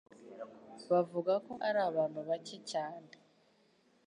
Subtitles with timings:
[0.89, 3.09] bavuga ko ari abantu bake cyane